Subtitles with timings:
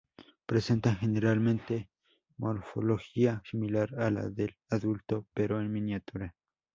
[0.47, 1.91] Presentan generalmente
[2.37, 6.33] morfología similar a la del adulto pero en miniatura.